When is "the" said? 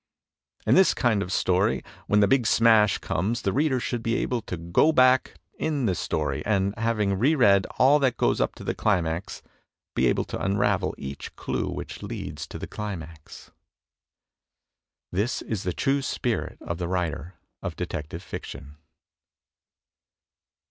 2.21-2.27, 3.43-3.53, 5.85-5.93, 8.63-8.73, 12.57-12.65, 15.61-15.71, 16.79-16.87